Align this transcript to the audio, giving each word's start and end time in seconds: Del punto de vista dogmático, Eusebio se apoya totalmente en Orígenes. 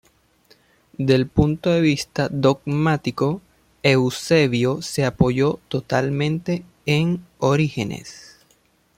Del 0.97 1.27
punto 1.27 1.69
de 1.69 1.79
vista 1.79 2.27
dogmático, 2.31 3.39
Eusebio 3.83 4.81
se 4.81 5.05
apoya 5.05 5.51
totalmente 5.69 6.65
en 6.87 7.23
Orígenes. 7.37 8.39